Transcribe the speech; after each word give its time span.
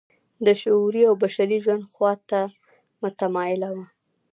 د 0.45 0.47
شعوري 0.61 1.01
او 1.09 1.13
بشري 1.23 1.57
ژوند 1.65 1.83
خوا 1.93 2.11
ته 2.29 2.41
متمایله 3.01 3.69
وه. 3.75 3.85